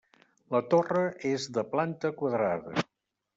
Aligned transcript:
La 0.53 0.61
torre 0.71 1.03
és 1.33 1.45
de 1.59 1.65
planta 1.75 2.13
quadrada. 2.23 2.75